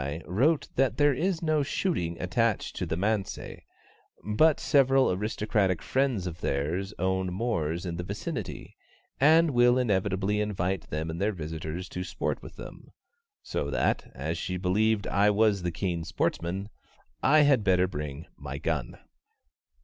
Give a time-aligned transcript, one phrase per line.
[0.25, 3.37] wrote that there is no shooting attached to the manse,
[4.33, 8.75] but several aristocratic friends of theirs own moors in the vicinity,
[9.19, 12.89] and will inevitably invite them and their visitors to sport with them,
[13.43, 16.69] so that, as she believed I was the keen sportsman,
[17.21, 18.97] I had better bring my gun.